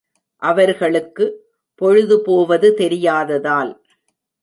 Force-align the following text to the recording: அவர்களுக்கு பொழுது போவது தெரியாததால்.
அவர்களுக்கு 0.41 1.25
பொழுது 1.75 2.21
போவது 2.21 2.75
தெரியாததால். 2.79 3.71